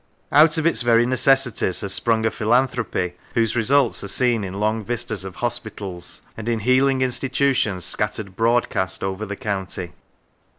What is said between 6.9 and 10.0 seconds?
in stitutions scattered broadcast over the county.